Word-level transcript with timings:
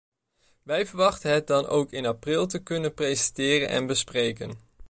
Wij 0.63 0.85
verwachten 0.85 1.31
het 1.31 1.47
dan 1.47 1.65
ook 1.65 1.91
in 1.91 2.05
april 2.05 2.47
te 2.47 2.59
kunnen 2.63 2.93
presenteren 2.93 3.67
en 3.69 3.85
bespreken. 3.87 4.57